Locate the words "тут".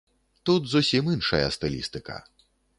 0.49-0.65